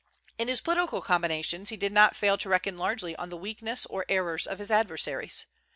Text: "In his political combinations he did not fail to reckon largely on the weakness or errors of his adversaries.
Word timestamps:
"In 0.39 0.47
his 0.47 0.61
political 0.61 1.03
combinations 1.03 1.69
he 1.69 1.77
did 1.77 1.91
not 1.91 2.15
fail 2.15 2.35
to 2.35 2.49
reckon 2.49 2.75
largely 2.79 3.15
on 3.17 3.29
the 3.29 3.37
weakness 3.37 3.85
or 3.85 4.03
errors 4.09 4.47
of 4.47 4.57
his 4.57 4.71
adversaries. 4.71 5.45